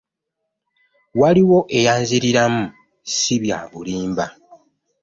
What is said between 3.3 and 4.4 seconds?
byabulimba.